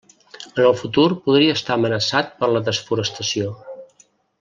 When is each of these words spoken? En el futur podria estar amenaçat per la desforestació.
En 0.53 0.61
el 0.69 0.73
futur 0.79 1.05
podria 1.27 1.59
estar 1.59 1.77
amenaçat 1.77 2.35
per 2.41 2.53
la 2.57 2.65
desforestació. 2.73 3.57